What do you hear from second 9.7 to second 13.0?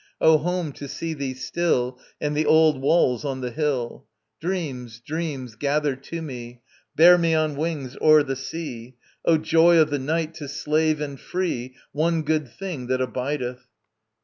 of the night, to slave and free, One good thing that